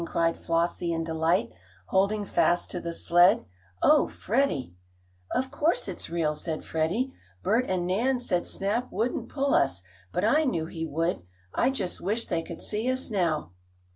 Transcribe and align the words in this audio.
cried 0.07 0.35
Flossie 0.35 0.91
in 0.91 1.03
delight, 1.03 1.53
holding 1.89 2.25
fast 2.25 2.71
to 2.71 2.79
the 2.79 2.91
sled. 2.91 3.45
"Oh, 3.83 4.07
Freddie!" 4.07 4.73
"Of 5.31 5.51
course 5.51 5.87
it's 5.87 6.09
real!" 6.09 6.33
said 6.33 6.65
Freddie. 6.65 7.13
"Bert 7.43 7.69
and 7.69 7.85
Nan 7.85 8.19
said 8.19 8.47
Snap 8.47 8.91
wouldn't 8.91 9.29
pull 9.29 9.53
us, 9.53 9.83
but 10.11 10.25
I 10.25 10.43
knew 10.43 10.65
he 10.65 10.87
would. 10.87 11.21
I 11.53 11.69
just 11.69 12.01
wish 12.01 12.25
they 12.25 12.41
could 12.41 12.63
see 12.63 12.89
us 12.89 13.11
now." 13.11 13.51